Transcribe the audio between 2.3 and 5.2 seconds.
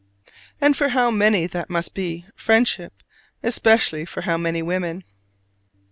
friendship especially for how many women!